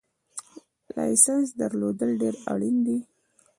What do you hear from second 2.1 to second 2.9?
ډېر اړین